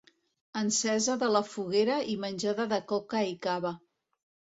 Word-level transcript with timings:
Encesa 0.59 1.17
de 1.23 1.27
la 1.33 1.41
foguera 1.49 1.97
i 2.13 2.15
menjada 2.23 2.67
de 2.73 2.79
coca 2.93 3.21
i 3.33 3.37
cava. 3.45 3.75